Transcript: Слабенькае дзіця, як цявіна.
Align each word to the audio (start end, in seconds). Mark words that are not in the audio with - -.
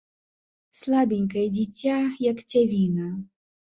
Слабенькае 0.79 1.45
дзіця, 1.59 2.01
як 2.31 2.45
цявіна. 2.51 3.17